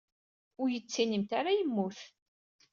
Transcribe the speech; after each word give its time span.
Ur 0.61 0.67
iyi-d-ttinimt 0.69 1.31
ara 1.39 1.57
yemmut. 1.57 1.99